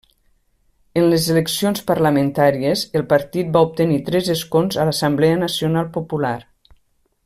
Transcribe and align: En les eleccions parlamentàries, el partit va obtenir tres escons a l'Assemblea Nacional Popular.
En 1.01 1.03
les 1.11 1.27
eleccions 1.33 1.83
parlamentàries, 1.91 2.87
el 3.01 3.05
partit 3.13 3.53
va 3.59 3.63
obtenir 3.69 4.01
tres 4.11 4.33
escons 4.39 4.83
a 4.85 4.89
l'Assemblea 4.91 5.41
Nacional 5.47 5.91
Popular. 6.01 6.37